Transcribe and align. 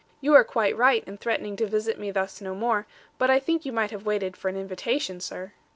You 0.19 0.33
are 0.33 0.43
quite 0.43 0.75
right 0.75 1.03
in 1.03 1.17
threatening 1.19 1.55
to 1.57 1.67
visit 1.67 1.99
me 1.99 2.09
thus 2.09 2.41
no 2.41 2.55
more; 2.55 2.87
but 3.19 3.29
I 3.29 3.37
think 3.39 3.65
you 3.65 3.71
might 3.71 3.91
have 3.91 4.03
waited 4.03 4.35
for 4.35 4.49
an 4.49 4.57
invitation, 4.57 5.19
sir.' 5.19 5.51